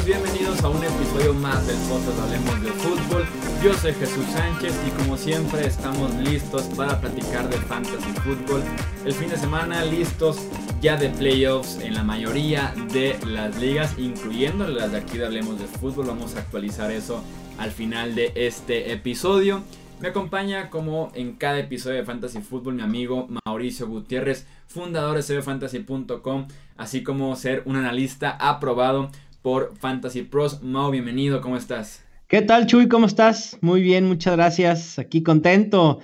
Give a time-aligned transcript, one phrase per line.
[0.00, 3.26] amigos, bienvenidos a un episodio más del podcast Hablemos de Fútbol.
[3.62, 8.62] Yo soy Jesús Sánchez y como siempre estamos listos para platicar de fantasy fútbol.
[9.04, 10.38] El fin de semana listos
[10.80, 15.58] ya de playoffs en la mayoría de las ligas, incluyendo las de aquí de Hablemos
[15.58, 16.06] de Fútbol.
[16.06, 17.22] Vamos a actualizar eso
[17.58, 19.62] al final de este episodio.
[20.00, 25.22] Me acompaña como en cada episodio de Fantasy Football mi amigo Mauricio Gutiérrez, fundador de
[25.22, 26.48] cbfantasy.com,
[26.78, 29.10] así como ser un analista aprobado
[29.42, 30.62] por Fantasy Pros.
[30.62, 32.04] Mau, bienvenido, ¿cómo estás?
[32.28, 32.88] ¿Qué tal, Chuy?
[32.88, 33.58] ¿Cómo estás?
[33.60, 34.98] Muy bien, muchas gracias.
[34.98, 36.00] Aquí contento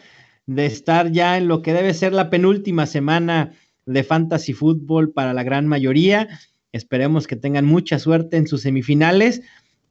[0.47, 3.53] de estar ya en lo que debe ser la penúltima semana
[3.85, 6.29] de Fantasy Football para la gran mayoría.
[6.73, 9.43] Esperemos que tengan mucha suerte en sus semifinales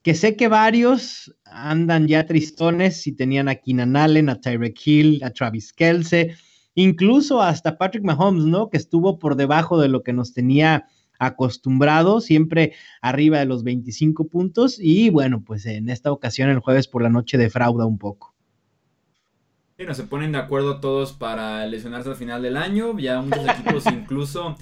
[0.06, 5.24] que sé que varios andan ya tristones si tenían a Keenan Allen, a Tyreek Hill,
[5.24, 6.36] a Travis Kelce,
[6.76, 8.70] incluso hasta Patrick Mahomes, ¿no?
[8.70, 10.86] Que estuvo por debajo de lo que nos tenía
[11.20, 16.88] acostumbrado, siempre arriba de los 25 puntos y bueno, pues en esta ocasión el jueves
[16.88, 18.34] por la noche defrauda un poco.
[19.78, 23.46] Sí, no se ponen de acuerdo todos para lesionarse al final del año, ya muchos
[23.60, 24.56] equipos incluso,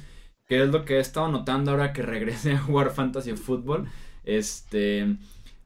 [0.47, 3.87] que es lo que he estado notando ahora que regrese a jugar fantasy fútbol,
[4.23, 5.17] este,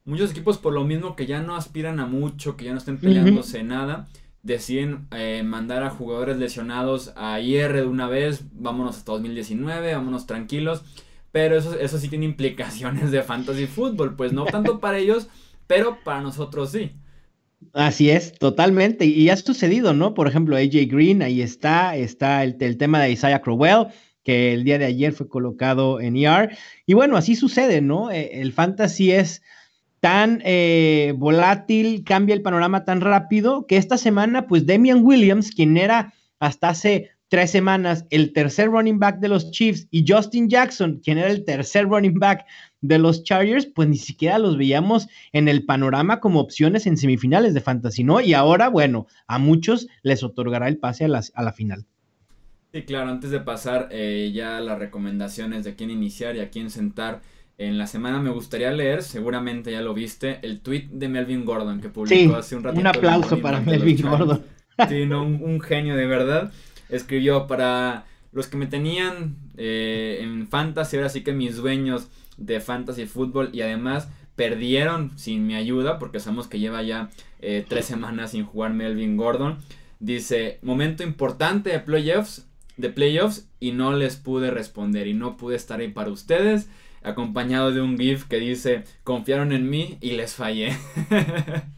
[0.03, 2.97] muchos equipos por lo mismo que ya no aspiran a mucho, que ya no estén
[2.97, 4.07] peleándose nada,
[4.47, 10.25] deciden eh, mandar a jugadores lesionados a IR de una vez, vámonos hasta 2019, vámonos
[10.25, 10.83] tranquilos,
[11.31, 15.27] pero eso, eso sí tiene implicaciones de fantasy fútbol, pues no tanto para ellos,
[15.67, 16.93] pero para nosotros sí.
[17.73, 19.05] Así es, totalmente.
[19.05, 20.13] Y ha sucedido, ¿no?
[20.13, 23.87] Por ejemplo, AJ Green, ahí está, está el, el tema de Isaiah Crowell,
[24.23, 26.55] que el día de ayer fue colocado en ER.
[26.85, 28.11] Y bueno, así sucede, ¿no?
[28.11, 29.41] Eh, el fantasy es
[30.07, 35.75] tan eh, volátil, cambia el panorama tan rápido que esta semana, pues Damian Williams, quien
[35.75, 41.01] era hasta hace tres semanas el tercer running back de los Chiefs, y Justin Jackson,
[41.03, 42.45] quien era el tercer running back
[42.79, 47.53] de los Chargers, pues ni siquiera los veíamos en el panorama como opciones en semifinales
[47.53, 48.21] de fantasy, ¿no?
[48.21, 51.85] Y ahora, bueno, a muchos les otorgará el pase a, a la final.
[52.71, 56.69] Sí, claro, antes de pasar eh, ya las recomendaciones de quién iniciar y a quién
[56.69, 57.19] sentar
[57.57, 61.81] en la semana me gustaría leer, seguramente ya lo viste, el tweet de Melvin Gordon
[61.81, 62.81] que publicó hace un ratito.
[62.81, 64.43] Un aplauso para Melvin Gordon.
[64.87, 66.51] Sí, un, genio de verdad.
[66.89, 72.59] Escribió para los que me tenían eh, en fantasy, ahora sí que mis dueños de
[72.59, 77.85] fantasy fútbol y además perdieron sin mi ayuda porque sabemos que lleva ya eh, tres
[77.85, 79.57] semanas sin jugar Melvin Gordon.
[79.99, 82.47] Dice, momento importante de playoffs,
[82.77, 86.69] de playoffs y no les pude responder y no pude estar ahí para ustedes
[87.03, 90.73] acompañado de un GIF que dice, confiaron en mí y les fallé.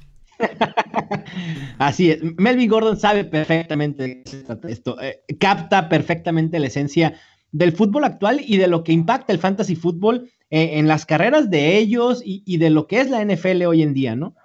[1.77, 4.23] Así es, Melvin Gordon sabe perfectamente
[4.67, 7.19] esto, eh, capta perfectamente la esencia
[7.51, 11.49] del fútbol actual y de lo que impacta el fantasy fútbol eh, en las carreras
[11.49, 14.35] de ellos y, de lo que es la NFL hoy en día, ¿no?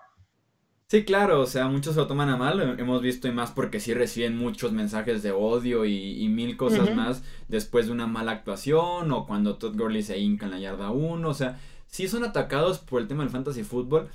[0.89, 3.81] Sí, claro, o sea, muchos se lo toman a mal, hemos visto y más porque
[3.81, 9.11] sí reciben muchos mensajes de odio y, mil cosas más después de una mala actuación
[9.11, 12.79] o cuando Todd Gurley se hinca en la yarda 1, o sea, sí son atacados
[12.79, 14.09] por el tema del fantasy fútbol,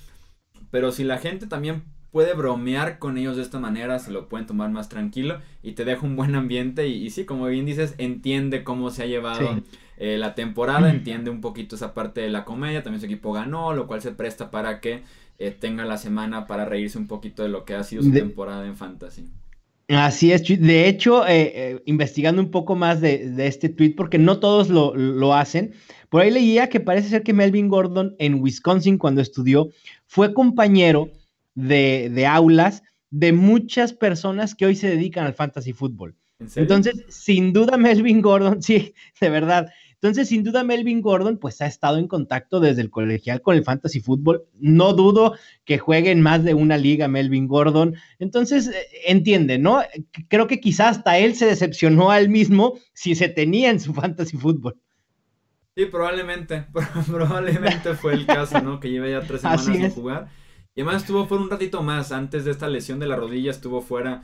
[0.70, 4.48] pero si la gente también puede bromear con ellos de esta manera, se lo pueden
[4.48, 8.64] tomar más tranquilo y te deja un buen ambiente y, sí, como bien dices, entiende
[8.64, 9.62] cómo se ha llevado
[9.98, 13.74] eh, la temporada, entiende un poquito esa parte de la comedia, también su equipo ganó,
[13.74, 15.04] lo cual se presta para que
[15.40, 18.66] eh, tenga la semana para reírse un poquito de lo que ha sido su temporada
[18.68, 19.26] en Fantasy.
[19.88, 24.40] Así es, de hecho, eh, eh, investigando un poco más de, este tweet, porque no
[24.40, 25.74] todos lo, hacen,
[26.10, 29.70] por ahí leía que parece ser que Melvin Gordon en Wisconsin cuando estudió
[30.06, 31.10] fue compañero
[31.56, 36.16] de, de aulas de muchas personas que hoy se dedican al fantasy fútbol.
[36.56, 39.70] Entonces, sin duda Melvin Gordon, sí, de verdad,
[40.02, 43.66] entonces, sin duda, Melvin Gordon, pues ha estado en contacto desde el colegial con el
[43.66, 44.46] fantasy fútbol.
[44.58, 47.96] No dudo que juegue en más de una liga Melvin Gordon.
[48.18, 49.82] Entonces, eh, entiende, ¿no?
[50.30, 53.94] Creo que quizás hasta él se decepcionó a él mismo si se tenía en su
[53.94, 54.78] fantasy fútbol.
[55.76, 56.66] Sí, probablemente,
[57.08, 58.80] probablemente fue el caso, ¿no?
[58.80, 60.30] Que lleva ya tres semanas sin jugar.
[60.76, 63.82] Y además estuvo fuera un ratito más, antes de esta lesión de la rodilla, estuvo
[63.82, 64.24] fuera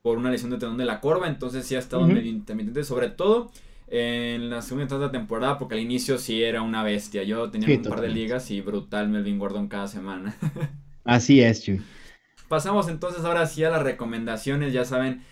[0.00, 3.10] por una lesión de tendón de la corva, entonces sí ha estado medio intermitente, sobre
[3.10, 3.50] todo
[3.90, 7.24] en la segunda de temporada, porque al inicio sí era una bestia.
[7.24, 10.36] Yo tenía un par de ligas y brutal Melvin Gordon cada semana.
[11.04, 11.82] Así es, Chuy.
[12.48, 14.72] Pasamos entonces ahora sí a las recomendaciones.
[14.72, 15.22] Ya saben,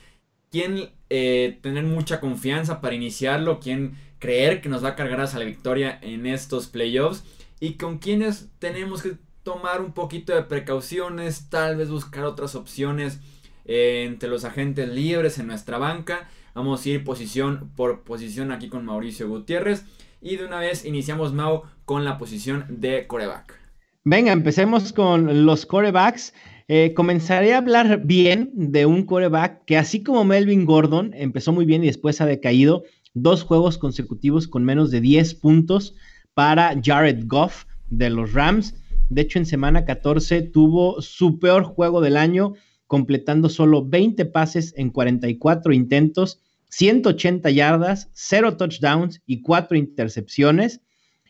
[0.51, 5.39] quién eh, tener mucha confianza para iniciarlo, quién creer que nos va a cargar hacia
[5.39, 7.23] la victoria en estos playoffs
[7.61, 13.21] y con quienes tenemos que tomar un poquito de precauciones, tal vez buscar otras opciones
[13.65, 16.29] eh, entre los agentes libres en nuestra banca.
[16.59, 19.85] Vamos a ir posición por posición aquí con Mauricio Gutiérrez.
[20.21, 23.55] Y de una vez iniciamos, Mau, con la posición de coreback.
[24.03, 26.35] Venga, empecemos con los corebacks.
[26.67, 31.65] Eh, comenzaré a hablar bien de un coreback que así como Melvin Gordon empezó muy
[31.65, 32.83] bien y después ha decaído,
[33.15, 35.95] dos juegos consecutivos con menos de 10 puntos
[36.35, 38.75] para Jared Goff de los Rams.
[39.11, 42.55] De hecho, en semana 14 tuvo su peor juego del año,
[42.89, 50.81] completando solo 20 pases en 44 intentos, 180 yardas, 0 touchdowns y 4 intercepciones.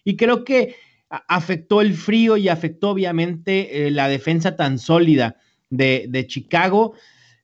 [0.05, 0.77] Y creo que
[1.09, 5.37] afectó el frío y afectó obviamente eh, la defensa tan sólida
[5.71, 6.95] de, de, Chicago.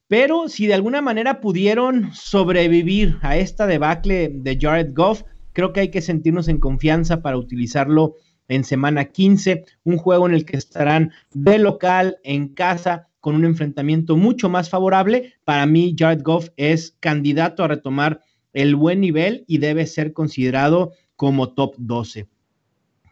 [0.09, 5.81] Pero si de alguna manera pudieron sobrevivir a esta debacle de Jared Goff, creo que
[5.81, 8.17] hay que sentirnos en confianza para utilizarlo
[8.49, 13.47] en semana 15, un juego en el que estarán de local, en casa, con un
[13.47, 15.33] enfrentamiento mucho más favorable.
[15.45, 18.21] Para mí, Jared Goff es candidato a retomar
[18.53, 22.29] el buen nivel y debe ser considerado como top 12.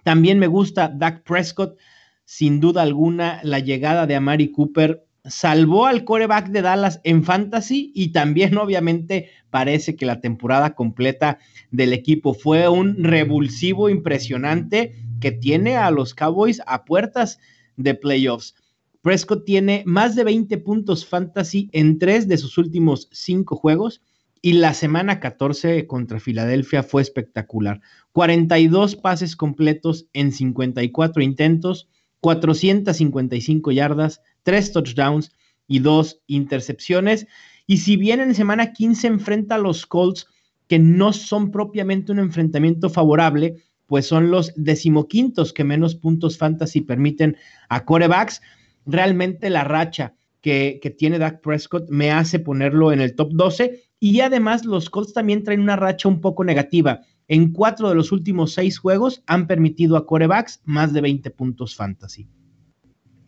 [0.04, 1.78] También me gusta Dak Prescott,
[2.26, 7.90] sin duda alguna, la llegada de Amari Cooper salvó al coreback de Dallas en fantasy
[7.94, 11.38] y también obviamente parece que la temporada completa
[11.70, 17.38] del equipo fue un revulsivo impresionante que tiene a los Cowboys a puertas
[17.78, 18.54] de playoffs.
[19.02, 24.00] Prescott tiene más de 20 puntos fantasy en tres de sus últimos cinco juegos
[24.40, 27.80] y la semana 14 contra Filadelfia fue espectacular.
[28.12, 31.88] 42 pases completos en 54 intentos,
[32.20, 35.32] 455 yardas, 3 touchdowns
[35.66, 37.26] y 2 intercepciones.
[37.66, 40.28] Y si bien en semana 15 enfrenta a los Colts,
[40.68, 43.56] que no son propiamente un enfrentamiento favorable,
[43.86, 47.36] pues son los decimoquintos que menos puntos fantasy permiten
[47.68, 48.40] a corebacks,
[48.86, 54.20] realmente la racha que, tiene Dak Prescott me hace ponerlo en el top 12 y
[54.20, 57.00] además los Colts también traen una racha un poco negativa.
[57.28, 61.76] En cuatro de los últimos seis juegos han permitido a corebacks más de 20 puntos
[61.76, 62.28] fantasy.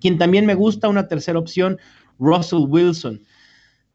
[0.00, 1.78] Quien también me gusta, una tercera opción,
[2.18, 3.22] Russell Wilson.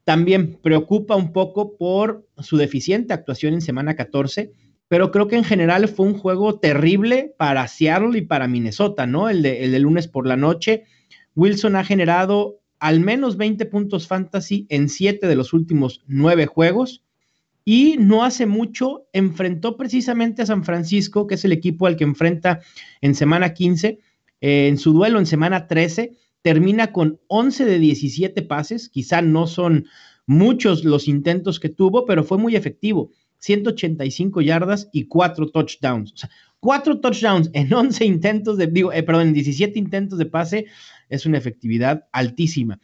[0.05, 4.53] También preocupa un poco por su deficiente actuación en semana 14,
[4.87, 9.29] pero creo que en general fue un juego terrible para Seattle y para Minnesota, ¿no?
[9.29, 10.85] El de, el de lunes por la noche.
[11.39, 17.03] Wilson ha generado al menos 20 puntos fantasy en 7 de los últimos 9 juegos.
[17.63, 22.03] Y no hace mucho enfrentó precisamente a San Francisco, que es el equipo al que
[22.03, 22.61] enfrenta
[23.01, 23.99] en semana 15.
[24.41, 28.89] Eh, en su duelo en semana 13, termina con 11 de 17 pases.
[28.89, 29.85] Quizá no son
[30.25, 33.11] muchos los intentos que tuvo, pero fue muy efectivo.
[33.39, 36.13] 185 yardas y 4 touchdowns.
[36.13, 36.29] O sea,
[36.59, 40.65] 4 touchdowns en 11 intentos de, digo, eh, perdón, en 17 intentos de pase
[41.09, 42.79] es una efectividad altísima.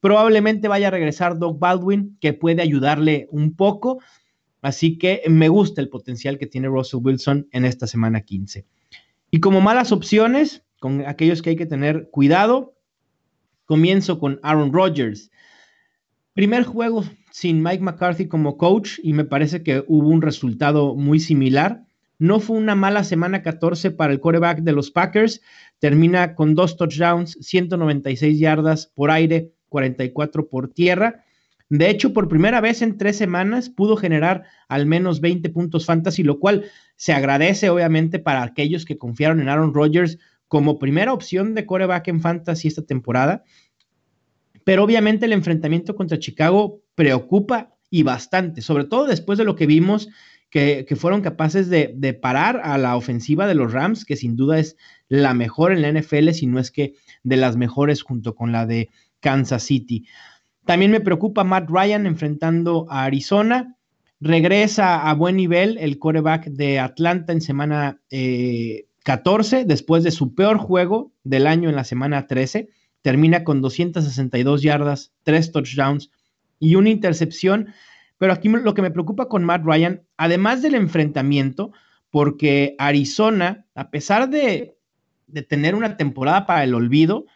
[0.00, 4.00] Probablemente vaya a regresar Doug Baldwin, que puede ayudarle un poco.
[4.60, 8.66] Así que me gusta el potencial que tiene Russell Wilson en esta semana 15.
[9.30, 12.76] Y como malas opciones, con aquellos que hay que tener cuidado,
[13.64, 15.30] comienzo con Aaron Rodgers.
[16.34, 21.18] Primer juego sin Mike McCarthy como coach y me parece que hubo un resultado muy
[21.18, 21.84] similar.
[22.18, 25.40] No fue una mala semana 14 para el quarterback de los Packers.
[25.78, 31.24] Termina con dos touchdowns, 196 yardas por aire, 44 por tierra.
[31.68, 36.22] De hecho, por primera vez en tres semanas pudo generar al menos 20 puntos fantasy,
[36.22, 36.64] lo cual
[36.96, 42.08] se agradece obviamente para aquellos que confiaron en Aaron Rodgers como primera opción de coreback
[42.08, 43.42] en fantasy esta temporada.
[44.62, 49.66] Pero obviamente el enfrentamiento contra Chicago preocupa y bastante, sobre todo después de lo que
[49.66, 50.08] vimos
[50.54, 54.76] que, fueron capaces de, parar a la ofensiva de los Rams, que sin duda es
[55.08, 56.94] la mejor en la NFL, si no es que
[57.24, 60.06] de las mejores junto con la de Kansas City.
[60.64, 63.74] También me preocupa Matt Ryan enfrentando a Arizona.
[64.20, 68.00] Regresa a buen nivel el quarterback de Atlanta en semana
[69.02, 72.68] 14, eh, después de su peor juego del año en la semana 13.
[73.02, 76.12] Termina con 262 yardas, 3 touchdowns
[76.60, 77.74] y una intercepción
[78.18, 81.72] pero aquí lo que me preocupa con Matt Ryan, además del enfrentamiento,
[82.10, 84.76] porque Arizona, a pesar de,
[85.48, 87.26] tener una temporada para el olvido,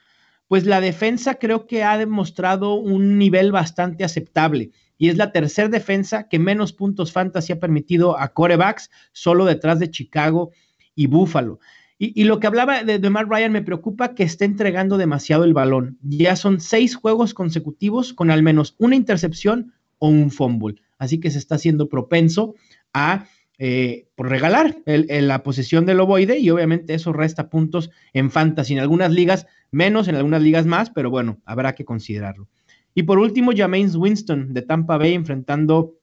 [0.46, 5.68] pues la defensa creo que ha demostrado un nivel bastante aceptable y es la tercera
[5.68, 10.52] defensa que menos puntos fantasy ha permitido a corebacks, solo detrás de Chicago
[10.94, 11.58] y Buffalo.
[12.00, 15.52] Y, lo que hablaba de, de, Matt Ryan me preocupa que esté entregando demasiado el
[15.52, 15.98] balón.
[16.02, 20.76] Ya son seis juegos consecutivos con al menos una intercepción o un fumble.
[20.98, 22.54] Así que se está haciendo propenso
[22.92, 23.26] a
[23.60, 28.74] eh, por regalar la posesión del ovoide y obviamente eso resta puntos en fantasy.
[28.74, 32.48] En algunas ligas menos, en algunas ligas más, pero bueno, habrá que considerarlo.
[32.94, 35.98] Y por último, Jameis Winston de Tampa Bay enfrentando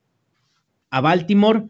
[0.89, 1.67] a Baltimore.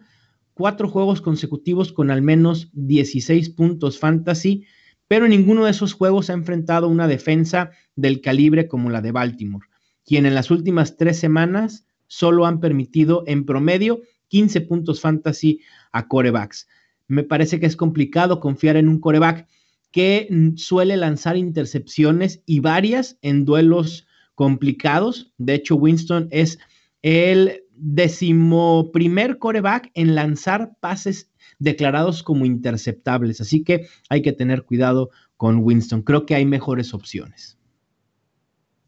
[0.54, 4.66] Cuatro juegos consecutivos con al menos 16 puntos fantasy,
[5.08, 9.68] pero ninguno de esos juegos ha enfrentado una defensa del calibre como la de Baltimore,
[10.06, 16.08] quien en las últimas tres semanas solo han permitido en promedio 15 puntos fantasy a
[16.08, 16.68] corebacks.
[17.08, 19.48] Me parece que es complicado confiar en un coreback
[19.92, 25.32] que suele lanzar intercepciones y varias en duelos complicados.
[25.38, 26.60] De hecho, Winston es
[27.02, 33.42] el decimoprimer coreback en lanzar pases declarados como interceptables.
[33.42, 36.02] Así que hay que tener cuidado con Winston.
[36.02, 37.58] Creo que hay mejores opciones.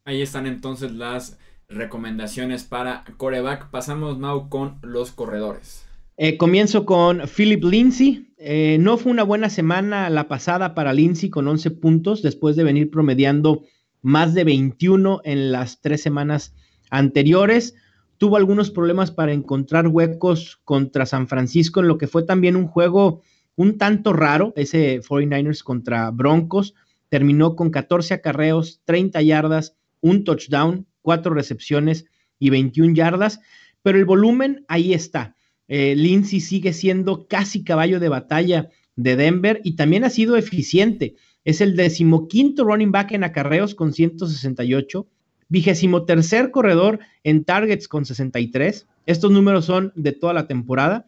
[0.04, 1.38] Ahí están entonces las
[1.70, 3.70] recomendaciones para coreback.
[3.70, 5.86] Pasamos, Mau, con los corredores.
[6.18, 8.34] Eh, comienzo con Philip Lindsay.
[8.38, 12.64] Eh, no fue una buena semana la pasada para Lindsay con 11 puntos después de
[12.64, 13.64] venir promediando
[14.02, 16.56] más de 21 en las tres semanas
[16.90, 17.76] anteriores.
[18.18, 22.68] Tuvo algunos problemas para encontrar huecos contra San Francisco en lo que fue también un
[22.68, 23.22] juego
[23.56, 26.74] un tanto raro, ese 49ers contra Broncos.
[27.10, 32.04] Terminó con 14 acarreos, 30 yardas, un touchdown, cuatro recepciones
[32.38, 33.40] y 21 yardas,
[33.82, 35.38] pero el volumen ahí está.
[35.70, 41.16] Eh, Lindsay sigue siendo casi caballo de batalla de Denver y también ha sido eficiente.
[41.46, 45.08] Es el decimoquinto running back en acarreos con 168,
[45.48, 48.86] vigésimo tercer corredor en targets con 63.
[49.06, 51.08] Estos números son de toda la temporada.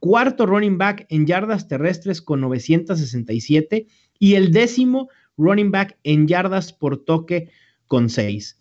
[0.00, 3.86] Cuarto running back en yardas terrestres con 967
[4.18, 7.48] y el décimo running back en yardas por toque
[7.86, 8.56] con 6.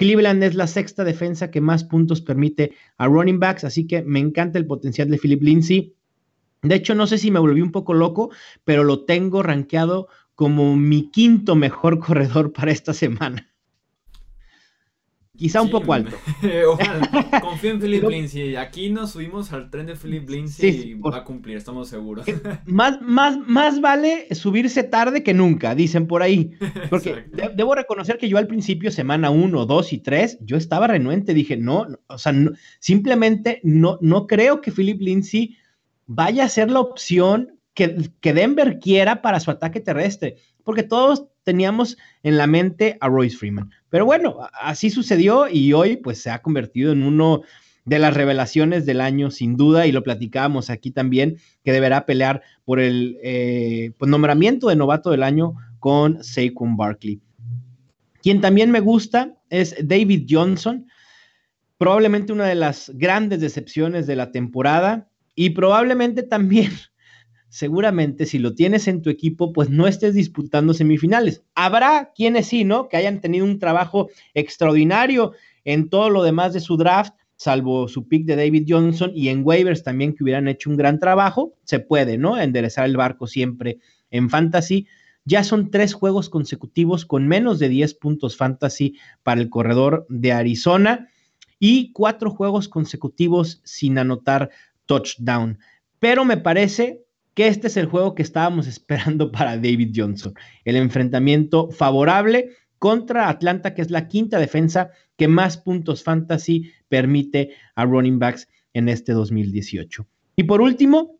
[0.00, 4.18] Cleveland es la sexta defensa que más puntos permite a running backs, así que me
[4.18, 5.94] encanta el potencial de Philip Lindsay.
[6.62, 8.30] De hecho, no sé si me volví un poco loco,
[8.64, 13.49] pero lo tengo rankeado como mi quinto mejor corredor para esta semana.
[15.40, 16.14] Quizá un poco alto.
[16.68, 17.40] Ojalá.
[17.40, 18.56] Confío en Philip Lindsay.
[18.56, 22.26] Aquí nos subimos al tren de Philip Lindsay y va a cumplir, estamos seguros.
[22.66, 26.50] Más, más, más vale subirse tarde que nunca, dicen por ahí.
[26.90, 27.24] Porque
[27.56, 31.32] debo reconocer que yo al principio, semana 1, 2 y 3, yo estaba renuente.
[31.32, 32.34] Dije, no, o sea,
[32.78, 35.56] simplemente no, no creo que Philip Lindsay
[36.06, 40.36] vaya a ser la opción que, que Denver quiera para su ataque terrestre.
[40.64, 43.70] Porque todos teníamos en la mente a Royce Freeman.
[43.88, 47.42] Pero bueno, así sucedió y hoy pues se ha convertido en uno
[47.84, 52.42] de las revelaciones del año, sin duda, y lo platicábamos aquí también, que deberá pelear
[52.64, 57.20] por el eh, pues, nombramiento de novato del año con Saquon Barkley.
[58.22, 60.86] Quien también me gusta es David Johnson,
[61.78, 66.70] probablemente una de las grandes decepciones de la temporada y probablemente también
[67.50, 71.42] seguramente si lo tienes en tu equipo, pues no estés disputando semifinales.
[71.54, 72.88] Habrá quienes sí, ¿no?
[72.88, 75.32] Que hayan tenido un trabajo extraordinario
[75.64, 79.42] en todo lo demás de su draft, salvo su pick de David Johnson y en
[79.44, 81.54] waivers también que hubieran hecho un gran trabajo.
[81.64, 82.38] Se puede, ¿no?
[82.38, 83.78] Enderezar el barco siempre
[84.10, 84.86] en fantasy.
[85.24, 90.32] Ya son tres juegos consecutivos con menos de 10 puntos fantasy para el corredor de
[90.32, 91.08] Arizona
[91.58, 94.50] y cuatro juegos consecutivos sin anotar
[94.86, 95.58] touchdown.
[95.98, 97.04] Pero me parece
[97.40, 100.34] que este es el juego que estábamos esperando para David Johnson.
[100.66, 107.52] El enfrentamiento favorable contra Atlanta, que es la quinta defensa que más puntos fantasy permite
[107.76, 110.06] a running backs en este 2018.
[110.36, 111.18] Y por último,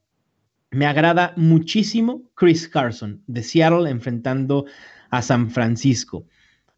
[0.70, 4.66] me agrada muchísimo Chris Carson de Seattle enfrentando
[5.08, 6.26] a San Francisco.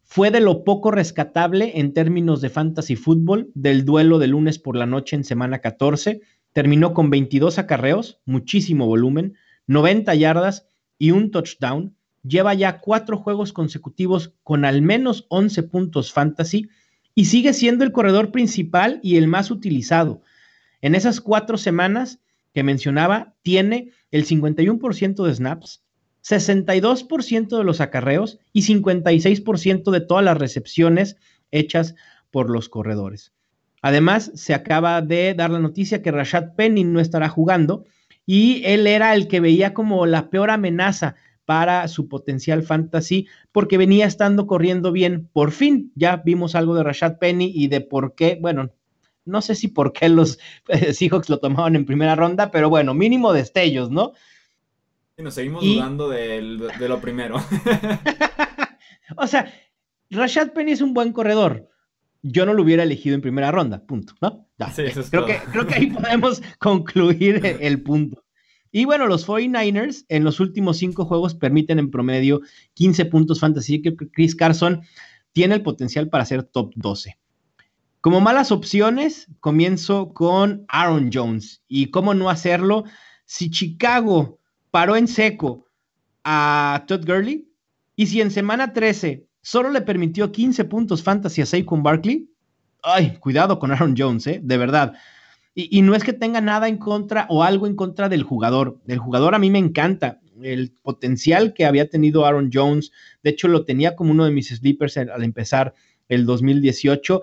[0.03, 4.77] Fue de lo poco rescatable en términos de fantasy fútbol del duelo de lunes por
[4.77, 6.21] la noche en semana 14
[6.53, 9.35] Terminó con 22 acarreos, muchísimo volumen,
[9.67, 10.67] 90 yardas
[10.97, 11.95] y un touchdown.
[12.23, 16.69] Lleva ya cuatro juegos consecutivos con al menos 11 puntos fantasy
[17.15, 20.21] y sigue siendo el corredor principal y el más utilizado.
[20.81, 22.19] En esas cuatro semanas
[22.53, 25.83] que mencionaba, tiene el 51% de snaps,
[26.23, 31.17] 62% de los acarreos y 56% de todas las recepciones
[31.51, 31.95] hechas
[32.31, 33.33] por los corredores.
[33.83, 37.83] Además, se acaba de dar la noticia que Rashad Penny no estará jugando
[38.25, 43.77] y él era el que veía como la peor amenaza para su potencial fantasy porque
[43.77, 45.29] venía estando corriendo bien.
[45.33, 48.71] Por fin ya vimos algo de Rashad Penny y de por qué, bueno,
[49.25, 52.93] no sé si por qué los eh, Seahawks lo tomaban en primera ronda, pero bueno,
[52.93, 54.13] mínimo destellos, ¿no?
[55.17, 57.35] Y nos seguimos dudando de, lo primero.
[59.17, 59.53] o sea,
[60.09, 61.69] Rashad Penny es un buen corredor,
[62.23, 64.47] yo no lo hubiera elegido en primera ronda, punto, ¿no?
[65.11, 68.23] creo, que, creo que ahí podemos concluir el punto.
[68.71, 72.41] Y bueno, los 49ers en los últimos cinco juegos permiten en promedio
[72.73, 74.81] 15 puntos fantasy, que Chris Carson
[75.33, 77.19] tiene el potencial para ser top 12.
[78.01, 81.61] Como malas opciones, comienzo con Aaron Jones.
[81.67, 82.85] ¿Y cómo no hacerlo?
[83.25, 84.39] Si Chicago
[84.71, 85.67] paró en seco
[86.23, 87.47] a Todd Gurley
[87.95, 92.27] y si en semana 13 solo le permitió 15 puntos fantasy a Saquon Barkley,
[92.81, 94.39] ay, cuidado con Aaron Jones, ¿eh?
[94.43, 94.93] de verdad.
[95.53, 98.79] Y, y, no es que tenga nada en contra o algo en contra del jugador.
[98.87, 100.19] El jugador a mí me encanta.
[100.41, 104.47] El potencial que había tenido Aaron Jones, de hecho lo tenía como uno de mis
[104.47, 105.75] sleepers al empezar
[106.09, 107.21] el 2018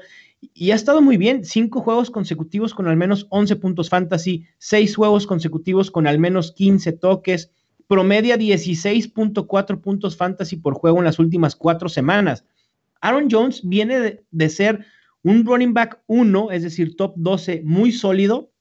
[0.55, 1.45] y ha estado muy bien.
[1.45, 6.53] Cinco juegos consecutivos con al menos 11 puntos fantasy, seis juegos consecutivos con al menos
[6.53, 7.51] 15 toques,
[7.91, 12.45] promedia 16.4 puntos fantasy por juego en las últimas cuatro semanas.
[13.01, 14.87] Aaron Jones viene de, ser
[15.25, 18.53] un running back 1, es decir, top 12 muy sólido,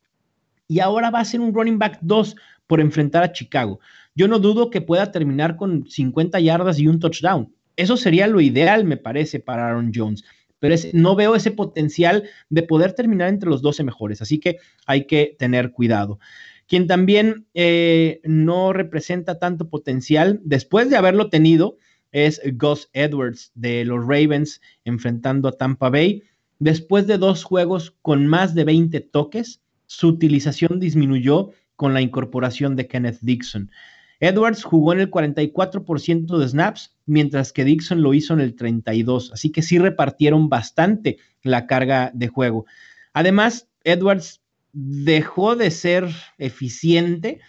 [0.68, 3.80] y ahora va a ser un running back 2 por enfrentar a Chicago.
[4.16, 7.54] Yo no dudo que pueda terminar con 50 yardas y un touchdown.
[7.76, 10.24] Eso sería lo ideal, me parece, para Aaron Jones.
[10.58, 14.24] Pero no veo ese potencial de poder terminar entre los 12 mejores.
[14.24, 14.58] Así que
[14.88, 16.18] hay que tener cuidado.
[16.70, 21.78] Quien también eh, no representa tanto potencial, después de haberlo tenido,
[22.12, 26.22] es Gus Edwards de los Ravens enfrentando a Tampa Bay.
[26.60, 32.76] Después de dos juegos con más de 20 toques, su utilización disminuyó con la incorporación
[32.76, 33.72] de Kenneth Dixon.
[34.20, 39.32] Edwards jugó en el 44% de snaps, mientras que Dixon lo hizo en el 32%,
[39.34, 42.68] así que sí repartieron bastante la carga de juego.
[43.14, 44.42] Además, Edwards
[44.74, 47.40] dejó de ser eficiente.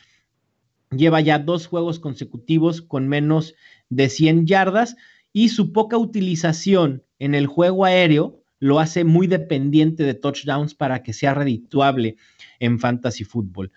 [0.90, 3.54] Lleva ya dos juegos consecutivos con menos
[3.88, 4.96] de 100 yardas
[5.32, 11.02] y su poca utilización en el juego aéreo lo hace muy dependiente de touchdowns para
[11.02, 12.16] que sea redituable
[12.58, 13.72] en fantasy fútbol.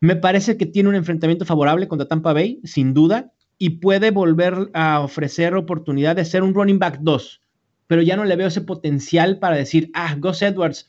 [0.00, 4.70] Me parece que tiene un enfrentamiento favorable contra Tampa Bay, sin duda, y puede volver
[4.72, 7.42] a ofrecer oportunidad de ser un running back 2,
[7.88, 10.88] pero ya no le veo ese potencial para decir, ah, Gus Edwards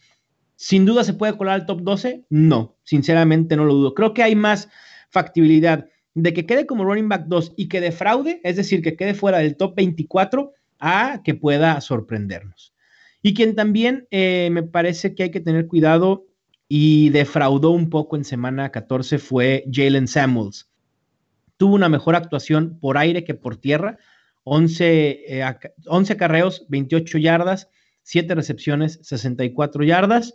[0.60, 2.26] sin duda se puede colar al top 12.
[2.30, 3.94] No, sinceramente no lo dudo.
[3.94, 4.68] Creo que hay más
[5.10, 9.14] factibilidad de que quede como running back 2 y que defraude, es decir, que quede
[9.14, 12.74] fuera del top 24, a que pueda sorprendernos.
[13.22, 16.28] Y quien también eh, me parece que hay que tener cuidado
[16.68, 20.70] y defraudó un poco en semana 14 fue Jalen Samuels.
[21.56, 23.98] Tuvo una mejor actuación por aire que por tierra,
[24.44, 25.42] 11,
[25.86, 27.70] 11 carreos, 28 yardas,
[28.04, 30.34] 7 recepciones, 64 yardas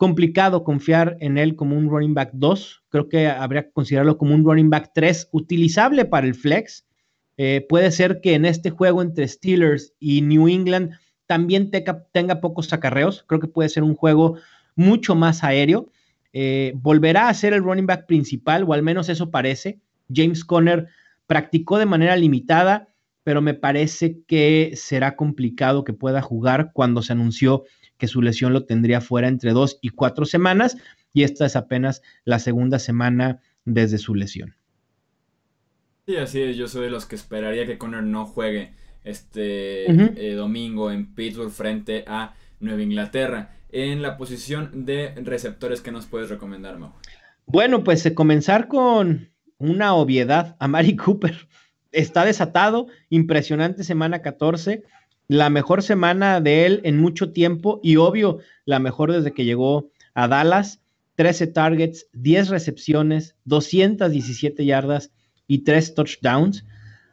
[0.00, 2.84] complicado confiar en él como un running back 2.
[2.88, 6.86] Creo que habría que considerarlo como un running back 3 utilizable para el flex.
[7.36, 10.92] Eh, puede ser que en este juego entre Steelers y New England
[11.26, 13.26] también tenga, pocos acarreos.
[13.28, 14.38] Creo que puede ser un juego
[14.74, 15.92] mucho más aéreo.
[16.32, 19.82] Eh, volverá a ser el running back principal, o al menos eso parece.
[20.10, 20.88] James Conner
[21.26, 22.88] practicó de manera limitada,
[23.22, 27.64] pero me parece que será complicado que pueda jugar cuando se anunció
[28.00, 30.76] que su lesión lo tendría fuera entre dos y cuatro semanas
[31.12, 34.56] y esta es apenas la segunda semana desde su lesión.
[36.06, 38.72] Sí, así es, yo soy de los que esperaría que Conner no juegue
[39.04, 43.56] este eh, domingo en Pittsburgh frente a Nueva Inglaterra.
[43.70, 46.92] En la posición de receptores, ¿qué nos puedes recomendar, Mau?
[47.46, 50.56] Bueno, pues eh, comenzar con una obviedad.
[50.60, 51.48] A Mari Cooper
[51.92, 54.82] está desatado, impresionante semana 14
[55.30, 59.88] la mejor semana de él en mucho tiempo y obvio, la mejor desde que llegó
[60.12, 60.80] a Dallas.
[61.14, 65.12] 13 targets, 10 recepciones, 217 yardas
[65.46, 66.66] y 3 touchdowns.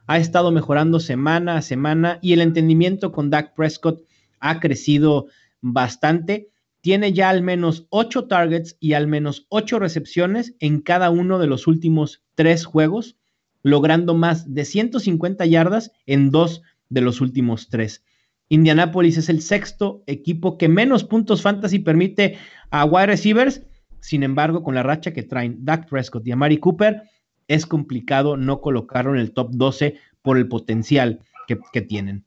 [0.07, 4.01] Ha estado mejorando semana a semana y el entendimiento con Dak Prescott
[4.39, 5.27] ha crecido
[5.61, 6.49] bastante.
[6.81, 11.45] Tiene ya al menos 8 targets y al menos 8 recepciones en cada uno de
[11.45, 13.15] los últimos 3 juegos,
[13.61, 18.03] logrando más de 150 yardas en dos de los últimos tres.
[18.49, 22.37] Indianapolis es el sexto equipo que menos puntos fantasy permite
[22.69, 23.63] a wide receivers.
[23.99, 27.03] Sin embargo, con la racha que traen Dak Prescott y Amari Cooper,
[27.47, 32.25] es complicado no colocarlo en el top 12 por el potencial que, que tienen.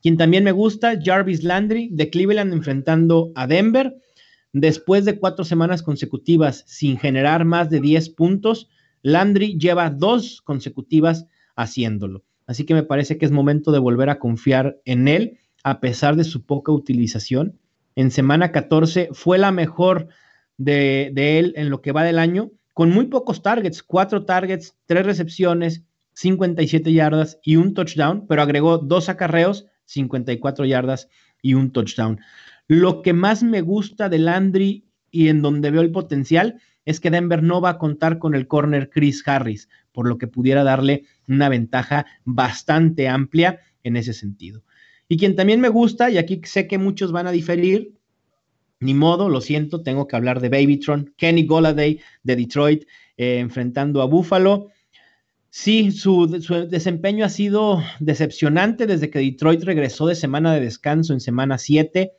[0.00, 4.00] Quien también me gusta, Jarvis Landry de Cleveland enfrentando a Denver.
[4.52, 8.70] Después de cuatro semanas consecutivas sin generar más de 10 puntos,
[9.02, 11.26] Landry lleva dos consecutivas
[11.56, 12.24] haciéndolo.
[12.48, 16.16] Así que me parece que es momento de volver a confiar en él, a pesar
[16.16, 17.58] de su poca utilización.
[17.94, 20.08] En semana 14 fue la mejor
[20.56, 25.04] de, él en lo que va del año, con muy pocos targets, cuatro targets, tres
[25.04, 25.84] recepciones,
[26.14, 31.08] 57 yardas y un touchdown, pero agregó dos acarreos, 54 yardas
[31.42, 32.18] y un touchdown.
[32.66, 37.10] Lo que más me gusta de Landry y en donde veo el potencial es que
[37.10, 41.04] Denver no va a contar con el corner Chris Harris, por lo que pudiera darle
[41.28, 44.62] una ventaja bastante amplia en ese sentido.
[45.06, 47.92] Y quien también me gusta, y aquí sé que muchos van a diferir,
[48.80, 52.84] ni modo, lo siento, tengo que hablar de Babytron, Kenny Goladay de Detroit,
[53.18, 54.68] eh, enfrentando a Buffalo.
[55.50, 56.26] Sí, su,
[56.70, 62.12] desempeño ha sido decepcionante desde que Detroit regresó de semana de descanso en semana 7.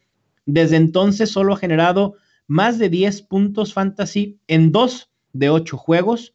[0.45, 2.17] Desde entonces solo ha generado
[2.49, 6.33] más de 10 puntos fantasy en dos de ocho juegos.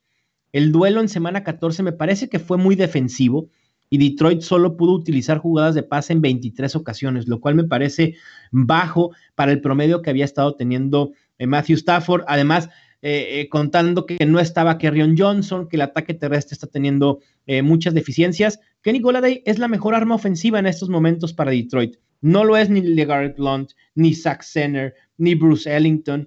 [0.53, 3.51] El duelo en semana 14 me parece que fue muy defensivo
[3.91, 8.15] y Detroit solo pudo utilizar jugadas de pase en 23 ocasiones, lo cual me parece
[8.53, 12.23] bajo para el promedio que había estado teniendo eh, Matthew Stafford.
[12.29, 12.69] Además,
[13.03, 17.19] eh, eh, contando que no estaba Kerryon Johnson, que el ataque terrestre está teniendo
[17.63, 18.61] muchas deficiencias.
[18.83, 21.97] Kenny Goladay es la mejor arma ofensiva en estos momentos para Detroit.
[22.25, 26.27] No lo es ni LeGarrette Blunt, ni Zach Senner, ni Bruce Ellington.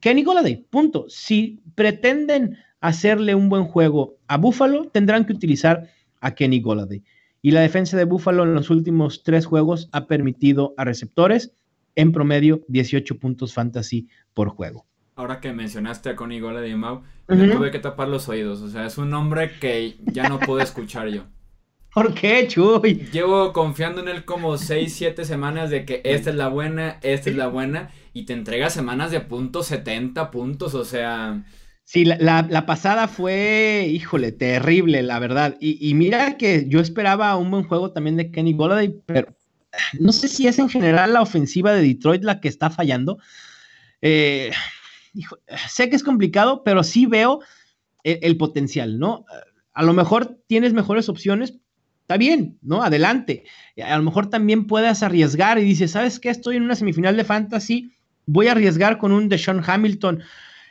[0.00, 1.06] Kenny Goladay, punto.
[1.08, 5.88] Si pretenden hacerle un buen juego a Buffalo, tendrán que utilizar
[6.20, 7.02] a Kenny Goladay.
[7.40, 11.54] Y la defensa de Buffalo en los últimos tres juegos ha permitido a receptores
[11.94, 14.84] en promedio 18 puntos fantasy por juego.
[15.16, 18.60] Ahora que mencionaste a Kenny Goladay, Mau, me tuve que tapar los oídos.
[18.60, 21.24] O sea, es un nombre que ya no puedo escuchar yo.
[21.92, 23.06] ¿Por qué, Chuy?
[23.12, 27.28] Llevo confiando en él como 6, 7 semanas de que esta es la buena, esta
[27.28, 31.44] es la buena, y te entrega semanas de puntos, 70 puntos, o sea...
[31.84, 35.58] Sí, la, pasada fue, híjole, terrible, la verdad.
[35.60, 39.36] Y, mira que yo esperaba un buen juego también de Kenny Golladay, pero
[40.00, 43.18] no sé si es en general la ofensiva de Detroit la que está fallando.
[44.00, 44.52] Eh,
[45.68, 47.40] sé que es complicado, pero sí veo
[48.04, 49.26] el, el, potencial, ¿no?
[49.74, 51.58] A lo mejor tienes mejores opciones,
[52.02, 52.82] está bien, ¿no?
[52.82, 53.44] Adelante.
[53.82, 56.28] A lo mejor también puedes arriesgar y dices, ¿sabes qué?
[56.28, 57.92] Estoy en una semifinal de fantasy,
[58.26, 60.22] voy a arriesgar con un Deshaun Hamilton.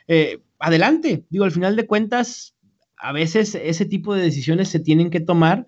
[0.08, 1.24] Eh, adelante.
[1.30, 2.54] Digo, al final de cuentas,
[2.96, 5.66] a veces ese tipo de decisiones se tienen que tomar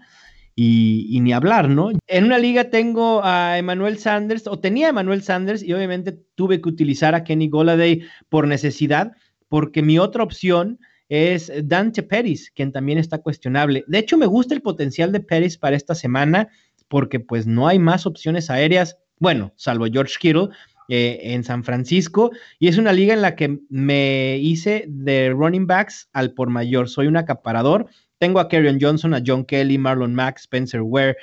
[0.56, 1.90] y, ni hablar, ¿no?
[2.06, 6.60] En una liga tengo a Emmanuel Sanders, o tenía a Emmanuel Sanders, y obviamente tuve
[6.60, 9.12] que utilizar a Kenny Goladay por necesidad,
[9.48, 13.84] porque mi otra opción es Dante Pérez, quien también está cuestionable.
[13.86, 16.48] De hecho, me gusta el potencial de Pérez para esta semana,
[16.88, 20.48] porque pues no hay más opciones aéreas, bueno, salvo George Kittle,
[20.88, 25.66] eh, en San Francisco y es una liga en la que me hice de running
[25.66, 26.90] backs al por mayor.
[26.90, 27.86] Soy un acaparador.
[28.18, 31.16] Tengo a Kerryon Johnson, a John Kelly, Marlon Mack, Spencer Ware,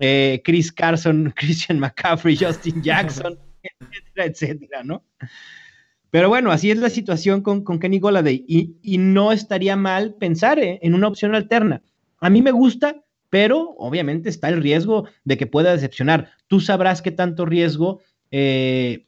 [0.00, 3.38] eh, Chris Carson, Christian McCaffrey, Justin Jackson,
[3.80, 5.02] etcétera, etcétera, ¿no?
[6.16, 10.58] Pero bueno, así es la situación con, con Kenny Goladay y, no estaría mal pensar
[10.58, 11.82] eh, en una opción alterna.
[12.20, 16.30] A mí me gusta, pero obviamente está el riesgo de que pueda decepcionar.
[16.46, 18.00] Tú sabrás qué tanto riesgo
[18.30, 19.04] eh,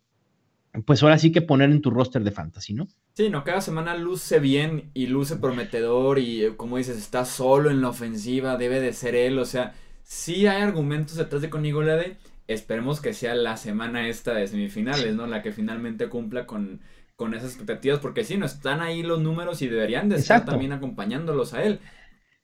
[0.84, 2.88] pues ahora sí que poner en tu roster de fantasy, ¿no?
[3.14, 7.70] Sí, no, cada semana luce bien y luce prometedor y eh, como dices, está solo
[7.70, 11.72] en la ofensiva, debe de ser él, o sea, sí hay argumentos detrás de Connie
[11.72, 12.18] Golade,
[12.48, 15.26] esperemos que sea la semana esta de semifinales, ¿no?
[15.26, 16.80] La que finalmente cumpla con,
[17.18, 20.70] con esas expectativas, porque sí, no están ahí los números y deberían de estar también
[20.70, 21.80] acompañándolos a él.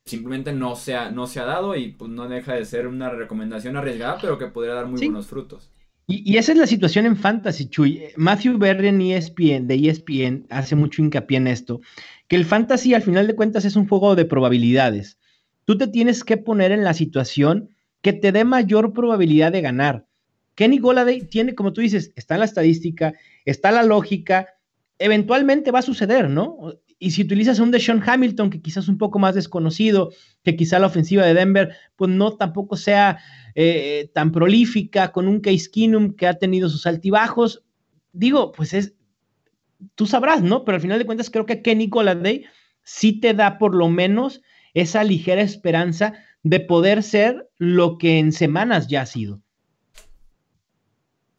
[0.04, 3.08] Simplemente no se, ha, no se ha dado y pues no deja de ser una
[3.08, 5.70] recomendación arriesgada, pero que podría dar muy buenos frutos.
[6.08, 8.02] Y, esa es la situación en Fantasy, Chuy.
[8.16, 11.80] Matthew Berren ESPN, de ESPN hace mucho hincapié en esto,
[12.26, 15.18] que el Fantasy al final de cuentas es un juego de probabilidades.
[15.66, 17.70] Tú te tienes que poner en la situación
[18.02, 20.04] que te dé mayor probabilidad de ganar.
[20.56, 24.48] Kenny Goladay tiene, como tú dices, está en la estadística, está la lógica,
[24.98, 26.74] eventualmente va a suceder, ¿no?
[26.98, 30.10] Y si utilizas un Deshaun Hamilton, que quizás es un poco más desconocido,
[30.42, 33.18] que quizá la ofensiva de Denver, pues no tampoco sea
[33.54, 37.64] eh, tan prolífica, con un Case Keenum que ha tenido sus altibajos,
[38.12, 38.94] digo, pues es,
[39.94, 40.64] tú sabrás, ¿no?
[40.64, 41.90] Pero al final de cuentas creo que Kenny
[42.22, 42.44] Day
[42.82, 44.40] sí te da por lo menos
[44.72, 49.43] esa ligera esperanza de poder ser lo que en semanas ya ha sido.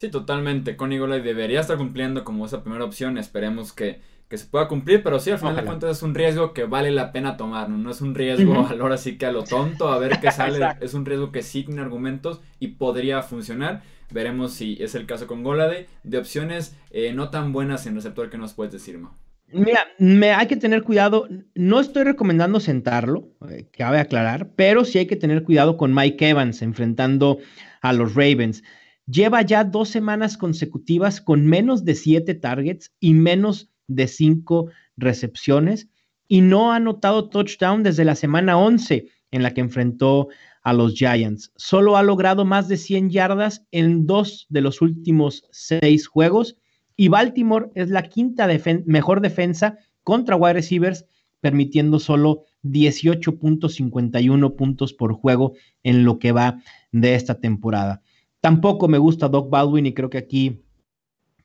[0.06, 0.76] Sí, totalmente.
[0.76, 3.18] Connie Golay debería estar cumpliendo como esa primera opción.
[3.18, 6.52] Esperemos que que se pueda cumplir, pero sí, al final de cuentas es un riesgo
[6.52, 7.90] que vale la pena tomar, ¿no?
[7.90, 11.06] es un riesgo ahora sí que a lo tonto, a ver qué sale, es un
[11.06, 13.82] riesgo que sí tiene argumentos y podría funcionar.
[14.10, 15.88] Veremos si es el caso con Golade.
[16.04, 19.12] De opciones eh, no tan buenas en receptor que nos puedes decir, Ma.
[19.52, 21.28] Mira, me, hay que tener cuidado.
[21.56, 26.28] No estoy recomendando sentarlo, eh, cabe aclarar, pero sí hay que tener cuidado con Mike
[26.28, 27.38] Evans enfrentando
[27.80, 28.62] a los Ravens.
[29.06, 35.88] Lleva ya dos semanas consecutivas con menos de siete targets y menos de cinco recepciones
[36.26, 40.28] y no ha anotado touchdown desde la semana 11 en la que enfrentó
[40.62, 41.52] a los Giants.
[41.54, 46.56] Solo ha logrado más de 100 yardas en dos de los últimos seis juegos
[46.96, 48.48] y Baltimore es la quinta
[48.86, 51.04] mejor defensa contra wide receivers,
[51.40, 55.52] permitiendo solo 18.51 puntos por juego
[55.84, 58.02] en lo que va de esta temporada.
[58.40, 60.62] Tampoco me gusta Doc Baldwin y creo que aquí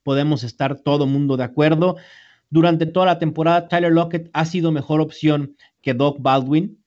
[0.03, 1.97] podemos estar todo mundo de acuerdo.
[2.49, 6.77] Durante toda la temporada, Tyler Lockett ha sido mejor opción que Doc Baldwin.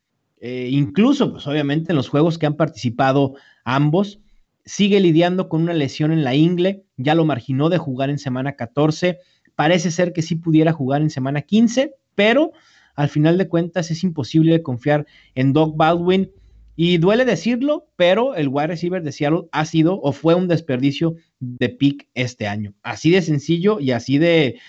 [0.41, 4.21] Eh, incluso, pues obviamente, en los juegos que han participado ambos,
[4.65, 8.53] sigue lidiando con una lesión en la ingle, ya lo marginó de jugar en semana
[8.57, 9.19] 14,
[9.55, 12.53] parece ser que sí pudiera jugar en semana 15, pero
[12.95, 16.31] al final de cuentas es imposible confiar en Doc Baldwin.
[16.77, 21.15] Y duele decirlo, pero el wide receiver de Seattle ha sido o fue un desperdicio
[21.39, 22.75] de pick este año.
[22.83, 24.61] Así de sencillo y así de,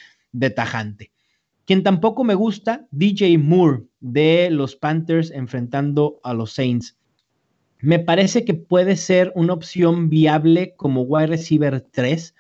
[0.56, 1.12] tajante.
[1.65, 6.96] Quien tampoco me gusta, DJ Moore de los Panthers enfrentando a los Saints.
[7.80, 12.36] Me parece que puede ser una opción viable como wide receiver 3,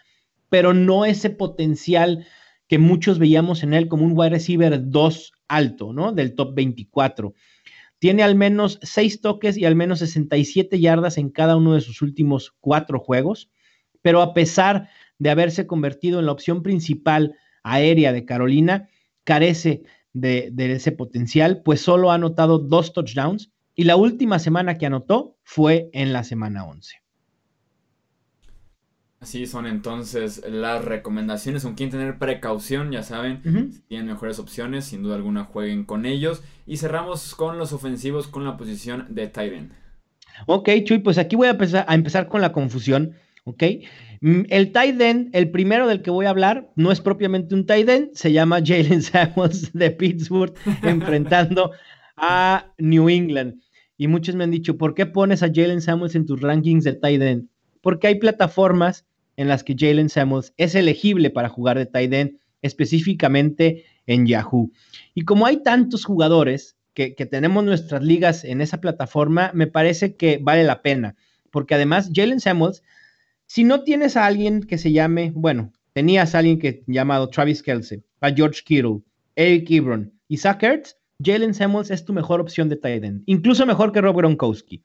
[0.49, 2.27] pero no ese potencial
[2.67, 6.11] que muchos veíamos en él como un wide receiver 2 alto, ¿no?
[6.11, 7.33] Del top 24.
[8.05, 12.03] Tiene al menos 6 toques y al menos 67 yardas en cada uno de sus
[12.03, 13.49] últimos cuatro juegos,
[14.03, 18.89] pero a pesar de haberse convertido en la opción principal aérea de Carolina,
[19.23, 24.85] carece de, ese potencial, pues solo ha anotado dos touchdowns y la última semana que
[24.85, 27.04] anotó fue en la semana 11.
[29.19, 31.63] Así son entonces las recomendaciones.
[31.63, 36.05] Con quien tener precaución, ya saben, si tienen mejores opciones, sin duda alguna jueguen con
[36.05, 36.43] ellos.
[36.67, 39.71] Y cerramos con los ofensivos con la posición de Tyren.
[40.45, 43.15] Ok, Chuy, pues aquí voy a empezar, a empezar con la confusión.
[43.47, 43.63] Ok,
[44.21, 47.67] mm, el tight end, el primero del que voy a hablar, no es propiamente un
[47.67, 51.71] tight end, se llama Jalen Samuels de Pittsburgh, enfrentando
[52.17, 53.61] a New England.
[53.97, 56.93] Y muchos me han dicho, ¿por qué pones a Jalen Samuels en tus rankings de
[56.93, 57.47] tight end?
[57.85, 59.05] Porque hay plataformas
[59.37, 64.71] en las que Jalen Samuels es elegible para jugar de tight end, específicamente en Yahoo.
[65.13, 70.39] Y como hay tantos jugadores que, tenemos nuestras ligas en esa plataforma, me parece que
[70.41, 71.15] vale la pena,
[71.51, 72.81] porque además Jalen Samuels
[73.45, 77.61] si no tienes a alguien que se llame, bueno, tenías a alguien que llamado Travis
[77.61, 79.01] Kelsey, a George Kittle,
[79.35, 83.91] Eric Ebron Zach Ertz, Jalen Samuels es tu mejor opción de tight end, incluso mejor
[83.91, 84.83] que Rob Gronkowski.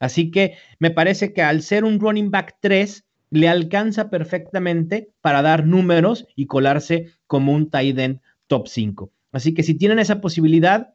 [0.00, 5.42] Así que me parece que al ser un running back 3, le alcanza perfectamente para
[5.42, 9.12] dar números y colarse como un tight end top 5.
[9.30, 10.94] Así que si tienen esa posibilidad,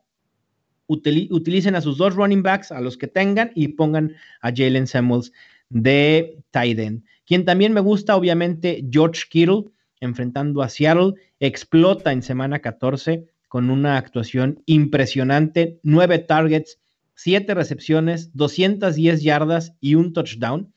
[0.88, 5.32] utilicen a sus dos running backs, a los que tengan, y pongan a Jalen Samuels
[5.70, 7.06] de Tiden.
[7.26, 9.66] Quien también me gusta, obviamente, George Kittle,
[10.00, 16.80] enfrentando a Seattle, explota en semana 14 con una actuación impresionante, nueve targets,
[17.16, 20.74] siete recepciones, 210 yardas y un touchdown.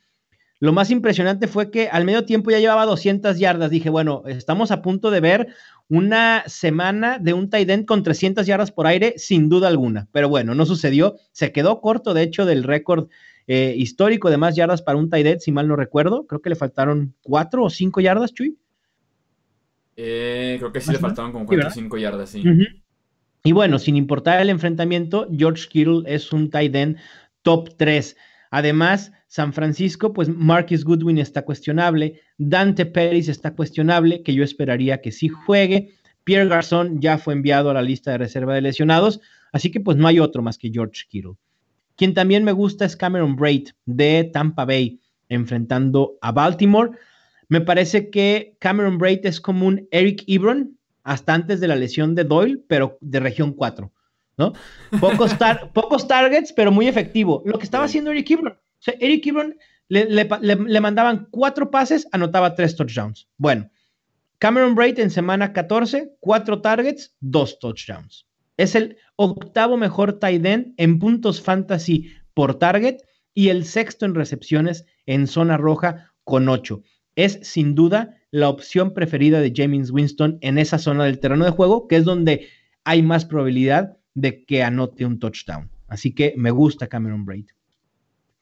[0.60, 3.70] Lo más impresionante fue que al medio tiempo ya llevaba 200 yardas.
[3.70, 5.48] Dije, bueno, estamos a punto de ver
[5.88, 10.08] una semana de un tight end con 300 yardas por aire, sin duda alguna.
[10.10, 11.16] Pero bueno, no sucedió.
[11.30, 13.08] Se quedó corto, de hecho, del récord
[13.46, 16.26] eh, histórico de más yardas para un tight si mal no recuerdo.
[16.26, 18.58] Creo que le faltaron cuatro o cinco yardas, Chuy.
[19.96, 22.42] Eh, creo que sí le faltaban como cuatro o cinco yardas, sí.
[23.44, 26.96] Y bueno, sin importar el enfrentamiento, George Kittle es un tight end
[27.42, 28.16] top 3.
[28.50, 35.00] Además, San Francisco, pues Marcus Goodwin está cuestionable, Dante Pérez está cuestionable, que yo esperaría
[35.00, 35.94] que sí juegue.
[36.24, 39.20] Pierre Garzón ya fue enviado a la lista de reserva de lesionados,
[39.52, 41.34] así que pues no hay otro más que George Kittle.
[41.96, 46.92] Quien también me gusta es Cameron Braid de Tampa Bay, enfrentando a Baltimore.
[47.48, 50.77] Me parece que Cameron Braid es como un Eric Ebron,
[51.08, 53.90] hasta antes de la lesión de Doyle, pero de región 4,
[54.36, 54.52] ¿no?
[55.00, 55.34] Pocos,
[55.72, 57.42] pocos targets, pero muy efectivo.
[57.46, 58.58] Lo que estaba haciendo Eric Ebron.
[59.00, 59.56] Eric Ebron
[59.88, 63.26] le, mandaban cuatro pases, anotaba tres touchdowns.
[63.38, 63.70] Bueno,
[64.38, 68.26] Cameron Braid en semana 14, cuatro targets, dos touchdowns.
[68.58, 72.98] Es el octavo mejor tight end en puntos fantasy por target
[73.32, 76.82] y el sexto en recepciones en zona roja con ocho.
[77.18, 81.50] Es sin duda la opción preferida de James Winston en esa zona del terreno de
[81.50, 82.46] juego, que es donde
[82.84, 85.68] hay más probabilidad de que anote un touchdown.
[85.88, 87.46] Así que me gusta Cameron Braid.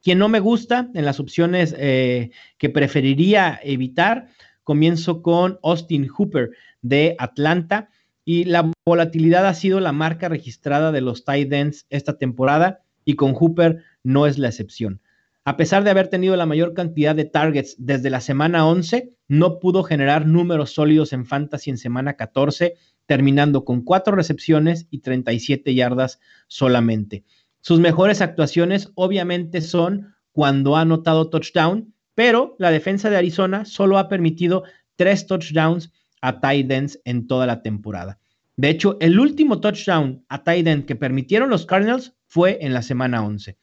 [0.03, 4.29] Quien no me gusta en las opciones eh, que preferiría evitar,
[4.63, 6.51] comienzo con Austin Hooper
[6.83, 7.89] de Atlanta
[8.27, 13.15] y la volatilidad ha sido la marca registrada de los tight ends esta temporada y
[13.15, 15.01] con Hooper no es la excepción.
[15.49, 19.61] A pesar de haber tenido la mayor cantidad de targets desde la semana 11, no
[19.61, 22.75] pudo generar números sólidos en fantasy en semana 14,
[23.07, 27.23] terminando con cuatro recepciones y 37 yardas solamente.
[27.61, 33.99] Sus mejores actuaciones obviamente son cuando ha anotado touchdown, pero la defensa de Arizona solo
[33.99, 34.65] ha permitido
[34.97, 38.19] tres touchdowns a tight ends en toda la temporada.
[38.57, 42.83] De hecho, el último touchdown a tight end que permitieron los Cardinals fue en la
[42.83, 43.57] semana 11.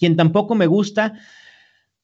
[0.00, 1.14] Quien tampoco me gusta,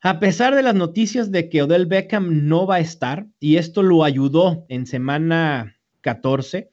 [0.09, 3.83] A pesar de las noticias de que Odell Beckham no va a estar, y esto
[3.83, 6.71] lo ayudó en semana 14,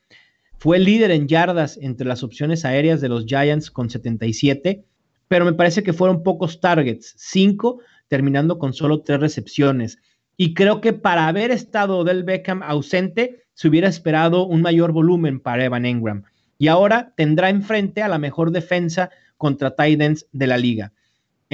[0.59, 4.85] fue líder en yardas entre las opciones aéreas de los Giants con 77,
[5.27, 9.97] pero me parece que fueron pocos targets, 5, terminando con solo 3 recepciones.
[10.37, 15.39] Y creo que para haber estado Odell Beckham ausente, se hubiera esperado un mayor volumen
[15.39, 16.23] para Evan Engram.
[16.59, 20.91] Y ahora tendrá enfrente a la mejor defensa contra Titans de la liga.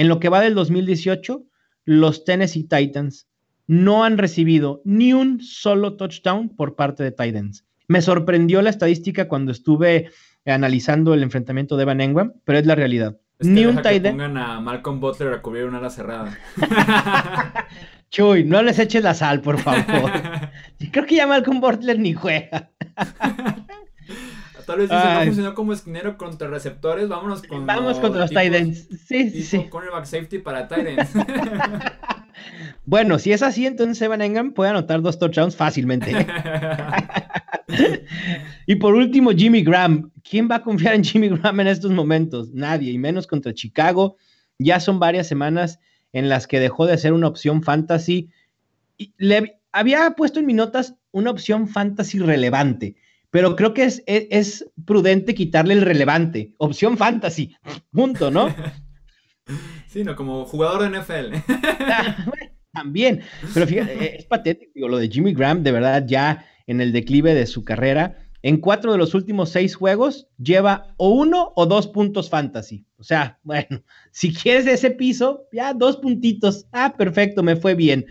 [0.00, 1.44] En lo que va del 2018,
[1.84, 3.28] los Tennessee Titans
[3.66, 7.66] no han recibido ni un solo touchdown por parte de Titans.
[7.86, 10.10] Me sorprendió la estadística cuando estuve
[10.46, 13.18] analizando el enfrentamiento de Evan Engram, pero es la realidad.
[13.40, 14.16] ni un Titan.
[14.16, 16.38] Pongan a Malcolm Butler a cubrir una ala cerrada.
[18.10, 20.10] Chuy, no les eches la sal, por favor.
[20.92, 22.70] Creo que ya Malcolm Butler ni juega.
[24.70, 28.30] Tal vez dice, no funcionó como esquinero contra receptores, vámonos con Vamos contra los.
[29.04, 29.66] Sí, sí, sí.
[29.68, 31.10] Cornerback safety para Titans.
[32.84, 36.14] bueno, si es así, entonces Evan Engram puede anotar dos touchdowns fácilmente.
[38.66, 40.12] y por último, Jimmy Graham.
[40.22, 42.50] ¿Quién va a confiar en Jimmy Graham en estos momentos?
[42.52, 44.18] Nadie, y menos contra Chicago.
[44.56, 45.80] Ya son varias semanas
[46.12, 48.30] en las que dejó de ser una opción fantasy.
[49.16, 52.94] le había puesto en mis notas una opción fantasy relevante,
[53.30, 56.54] pero creo que es, es, prudente quitarle el relevante.
[56.58, 57.54] Opción fantasy,
[57.90, 58.54] punto, ¿no?
[59.88, 61.34] Sí, no, como jugador de NFL.
[62.72, 67.34] También, pero fíjate, es patético lo de Jimmy Graham, de verdad, ya en el declive
[67.34, 68.16] de su carrera.
[68.42, 72.86] En cuatro de los últimos seis juegos lleva o uno o dos puntos fantasy.
[72.96, 76.66] O sea, bueno, si quieres ese piso, ya dos puntitos.
[76.70, 78.06] Ah, perfecto, me fue bien.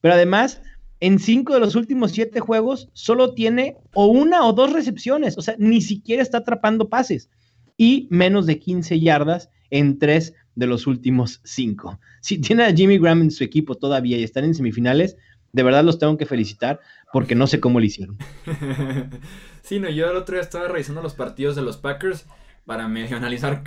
[0.00, 0.60] Pero además,
[1.00, 5.36] en cinco de los últimos siete juegos solo tiene o una o dos recepciones.
[5.38, 7.30] O sea, ni siquiera está atrapando pases.
[7.76, 11.98] Y menos de 15 yardas en tres de los últimos cinco.
[12.20, 15.16] Si tiene a Jimmy Graham en su equipo todavía y están en semifinales,
[15.52, 16.80] de verdad los tengo que felicitar
[17.12, 18.18] porque no sé cómo lo hicieron.
[19.62, 22.26] sí, no, yo el otro día estaba revisando los partidos de los Packers
[22.66, 23.64] para medio analizar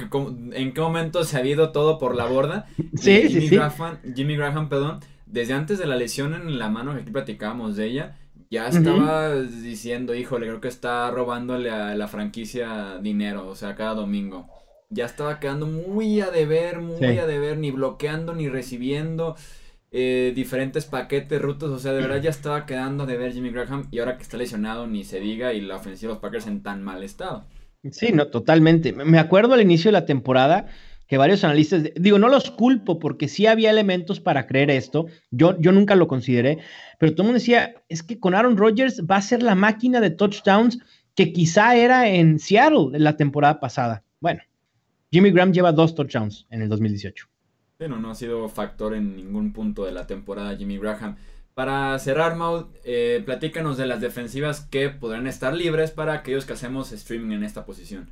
[0.54, 2.67] en qué momento se ha ido todo por la borda.
[2.96, 5.00] Sí, Jimmy sí, Graham, Jimmy Graham, perdón,
[5.34, 8.17] desde antes de la lesión en la mano que aquí platicábamos de ella,
[8.52, 13.96] ya estaba diciendo, híjole, creo que está robándole a la franquicia dinero, o sea, cada
[13.96, 14.48] domingo.
[14.91, 19.36] Ya estaba quedando muy a deber, muy a deber, ni bloqueando ni recibiendo.
[19.91, 23.88] Eh, diferentes paquetes, rutas, o sea, de verdad ya estaba quedando de ver Jimmy Graham
[23.89, 26.62] y ahora que está lesionado ni se diga y la ofensiva de los Packers en
[26.62, 27.46] tan mal estado.
[27.91, 28.93] Sí, no, totalmente.
[28.93, 30.67] Me acuerdo al inicio de la temporada
[31.08, 35.60] que varios analistas, digo, no los culpo porque sí había elementos para creer esto, yo,
[35.60, 36.60] yo nunca lo consideré,
[37.00, 40.00] pero todo el mundo decía, es que con Aaron Rodgers va a ser la máquina
[40.00, 40.80] de touchdowns
[41.16, 44.04] que quizá era en Seattle la temporada pasada.
[44.20, 44.42] Bueno,
[45.12, 47.28] Jimmy Graham lleva dos touchdowns en el 2018
[47.88, 51.18] no, ha sido factor en ningún punto de la temporada Jimmy Graham.
[51.54, 56.54] Para cerrar, Maud, eh, platícanos de las defensivas que podrán estar libres para aquellos que
[56.54, 58.10] hacemos streaming en esta posición.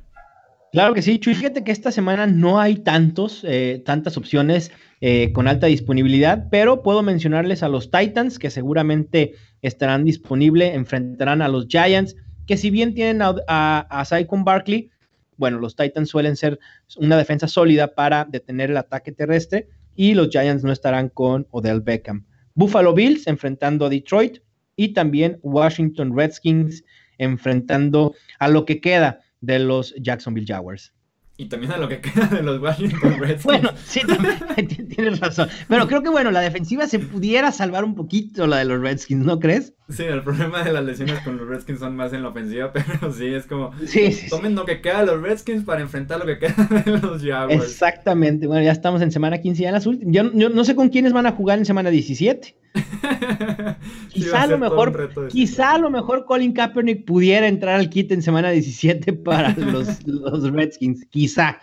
[0.72, 1.34] Claro que sí, Chuy.
[1.34, 6.82] Fíjate que esta semana no hay tantos, eh, tantas opciones eh, con alta disponibilidad, pero
[6.82, 12.70] puedo mencionarles a los Titans, que seguramente estarán disponibles, enfrentarán a los Giants, que si
[12.70, 14.90] bien tienen a, a, Saquon Barkley,
[15.36, 16.58] bueno, los Titans suelen ser
[16.96, 21.82] una defensa sólida para detener el ataque terrestre y los Giants no estarán con Odell
[21.82, 22.24] Beckham.
[22.54, 24.38] Buffalo Bills enfrentando a Detroit
[24.74, 26.82] y también Washington Redskins
[27.18, 30.94] enfrentando a lo que queda de los Jacksonville Jaguars.
[31.36, 33.44] Y también a lo que queda de los Washington Redskins.
[33.44, 35.48] bueno, sí, también, tienes razón.
[35.68, 39.24] Pero creo que bueno, la defensiva se pudiera salvar un poquito la de los Redskins,
[39.24, 39.74] ¿no crees?
[39.88, 43.12] Sí, el problema de las lesiones con los Redskins son más en la ofensiva, pero
[43.12, 46.26] sí, es como sí, sí, tomen lo que queda de los Redskins para enfrentar lo
[46.26, 47.62] que queda de los Jaguars.
[47.62, 50.14] Exactamente, bueno, ya estamos en semana 15 ya en las últimas.
[50.14, 52.56] Yo, yo no sé con quiénes van a jugar en semana 17.
[54.08, 58.22] quizá a lo mejor, quizá a lo mejor Colin Kaepernick pudiera entrar al kit en
[58.22, 61.58] semana 17 para los, los Redskins, quizá.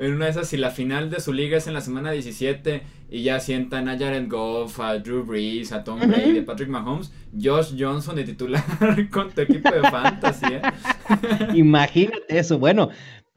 [0.00, 2.82] En una de esas, si la final de su liga es en la semana 17
[3.10, 7.12] y ya sientan a Jared Goff, a Drew Brees, a Tom Brady, a Patrick Mahomes,
[7.36, 8.62] Josh Johnson de titular
[9.10, 10.62] con tu equipo de fantasy, ¿eh?
[11.56, 12.60] Imagínate eso.
[12.60, 12.90] Bueno,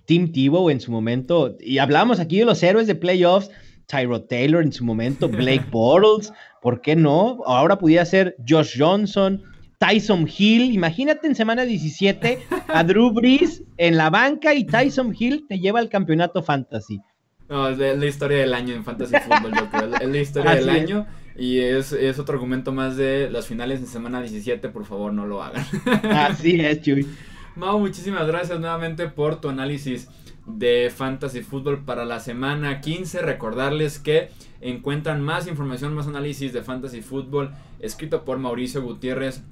[0.06, 3.50] Tim Tebow en su momento, y hablamos aquí de los héroes de playoffs,
[3.88, 6.32] Tyro Taylor en su momento, Blake Bortles,
[6.62, 7.40] ¿por qué no?
[7.48, 9.42] Ahora pudiera ser Josh Johnson,
[9.82, 10.72] Tyson Hill.
[10.74, 15.80] Imagínate en semana 17 a Drew Brees en la banca y Tyson Hill te lleva
[15.80, 17.02] al campeonato fantasy.
[17.50, 19.96] No, es la, historia del año en fantasy fútbol, yo creo.
[19.96, 23.88] Es la historia del año y es, es, otro argumento más de las finales en
[23.88, 24.70] semana 17.
[24.70, 25.66] Por favor, no lo hagan.
[26.04, 27.08] Así es, Chuy.
[27.56, 30.10] Mau, muchísimas gracias nuevamente por tu análisis
[30.46, 33.24] de Fantasy Football para la semana 15.
[33.24, 34.30] Recordarles que
[34.62, 39.44] encuentran más información, más análisis de Fantasy Football escrito por Mauricio Gutiérrez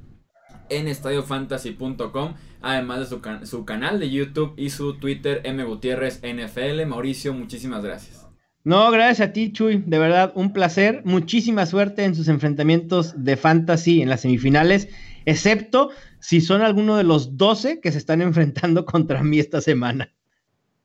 [0.70, 6.86] en estadiofantasy.com, además de su, su, canal de YouTube y su Twitter M Gutiérrez NFL.
[6.86, 8.28] Mauricio, muchísimas gracias.
[8.64, 9.84] No, gracias a ti, Chuy.
[9.86, 11.02] De verdad, un placer.
[11.06, 14.90] Muchísima suerte en sus enfrentamientos de fantasy en las semifinales,
[15.26, 20.14] excepto si son alguno de los 12 que se están enfrentando contra mí esta semana.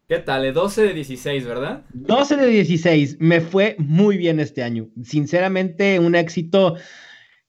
[0.09, 0.53] ¿Qué tal?
[0.53, 1.83] 12 de 16, ¿verdad?
[1.95, 3.17] 12 de 16.
[3.21, 4.89] Me fue muy bien este año.
[5.03, 6.77] Sinceramente, un éxito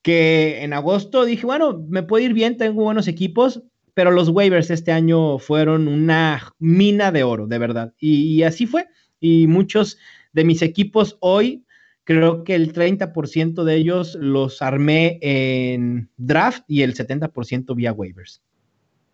[0.06, 3.64] que en agosto dije, bueno, me puede ir bien, tengo buenos equipos,
[3.96, 7.92] pero los waivers este año fueron una mina de oro, de verdad.
[8.00, 8.88] Y, así fue.
[9.20, 9.98] Y muchos
[10.32, 11.66] de mis equipos hoy,
[12.04, 18.44] creo que el 30% de ellos los armé en draft y el 70% vía waivers.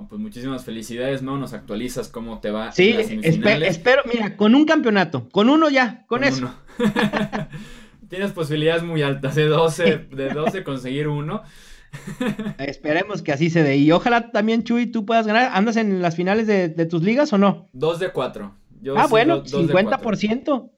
[0.10, 1.38] Pues muchísimas felicidades, Mau.
[1.38, 2.74] Nos actualizas cómo te va.
[2.74, 6.54] Sí, espero, mira, con un campeonato, con uno ya, con, eso.
[8.12, 11.42] tienes posibilidades muy altas de 12, de 12 conseguir uno.
[12.60, 13.78] Esperemos que así se dé.
[13.78, 15.52] Y ojalá también, Chuy, tú puedas ganar.
[15.54, 17.70] ¿Andas en las finales de, tus ligas o no?
[17.74, 18.54] Dos de cuatro.
[18.96, 20.72] ah, bueno, 50%.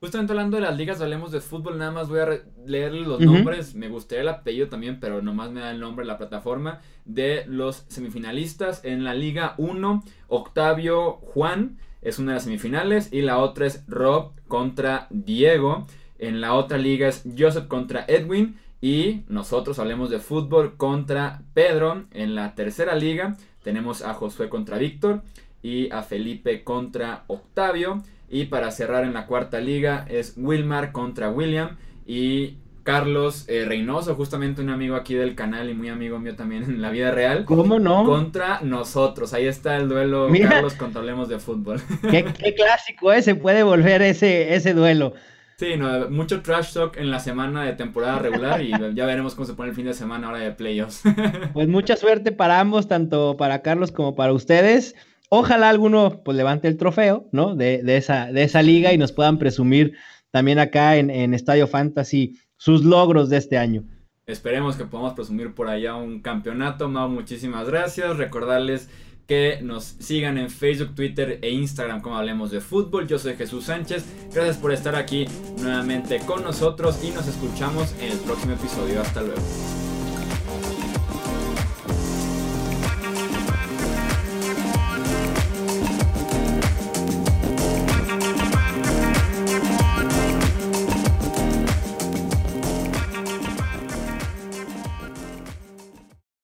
[0.00, 2.28] Justamente hablando de las ligas, hablemos de fútbol, nada más voy a
[2.64, 6.06] leer los nombres, me gustaría el apellido también, pero nomás me da el nombre de
[6.06, 12.44] la plataforma, de los semifinalistas en la Liga 1, Octavio Juan es una de las
[12.44, 15.86] semifinales y la otra es Rob contra Diego.
[16.18, 18.58] En la otra liga es Joseph contra Edwin.
[18.80, 22.04] Y nosotros hablemos de fútbol contra Pedro.
[22.12, 25.22] En la tercera liga tenemos a Josué contra Víctor
[25.62, 28.02] y a Felipe contra Octavio.
[28.30, 32.58] Y para cerrar en la cuarta liga es Wilmar contra William y
[32.88, 36.80] Carlos eh, Reynoso, justamente un amigo aquí del canal y muy amigo mío también en
[36.80, 37.44] la vida real.
[37.44, 38.04] ¿Cómo no?
[38.04, 39.34] Contra nosotros.
[39.34, 41.82] Ahí está el duelo Carlos contra Hablemos de Fútbol.
[42.10, 42.24] Qué,
[42.56, 45.12] clásico, ese puede volver ese, ese duelo.
[45.58, 49.44] Sí, no, mucho trash talk en la semana de temporada regular y ya veremos cómo
[49.44, 51.02] se pone el fin de semana ahora de playoffs.
[51.52, 54.94] Pues mucha suerte para ambos, tanto para Carlos como para ustedes.
[55.30, 57.56] Ojalá alguno pues levante el trofeo, ¿no?
[57.56, 59.94] De, esa, de esa liga y nos puedan presumir
[60.30, 63.82] también acá en, en Estadio Fantasy sus logros de este año.
[64.26, 66.88] Esperemos que podamos presumir por allá un campeonato.
[66.88, 68.16] Mau, muchísimas gracias.
[68.16, 68.88] Recordarles
[69.28, 73.06] que nos sigan en Facebook, Twitter e Instagram como hablemos de fútbol.
[73.06, 74.06] Yo soy Jesús Sánchez.
[74.32, 75.26] Gracias por estar aquí
[75.60, 79.02] nuevamente con nosotros y nos escuchamos en el próximo episodio.
[79.02, 79.77] Hasta luego.